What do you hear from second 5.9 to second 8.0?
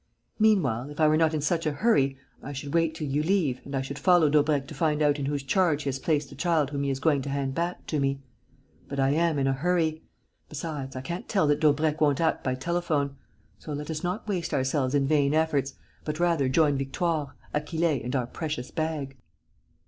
placed the child whom he is going to hand back to